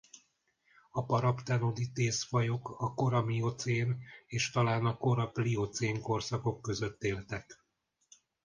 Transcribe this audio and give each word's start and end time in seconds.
A 0.91 1.05
Paraptenodytes-fajok 1.05 2.69
a 2.79 2.93
kora 2.93 3.21
miocén 3.21 4.01
és 4.27 4.49
talán 4.51 4.85
a 4.85 4.97
kora 4.97 5.29
pliocén 5.31 6.01
korszakok 6.01 6.61
között 6.61 7.03
éltek. 7.03 7.63